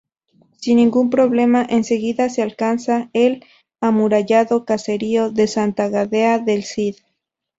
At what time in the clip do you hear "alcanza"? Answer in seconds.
2.41-3.11